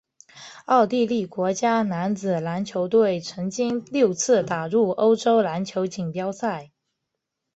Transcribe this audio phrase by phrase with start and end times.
[0.65, 6.71] 奥地利国家男子篮球队曾经六次打入欧洲篮球锦标赛。